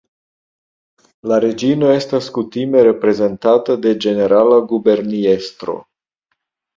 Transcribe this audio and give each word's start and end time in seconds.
La 1.31 1.35
Reĝino 1.43 1.91
estas 1.97 2.29
kutime 2.37 2.81
reprezentata 2.87 3.75
de 3.83 3.91
Ĝenerala 4.07 4.57
Guberniestro. 4.73 5.77